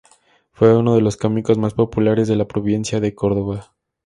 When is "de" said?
0.95-1.01, 2.27-2.35, 2.99-3.13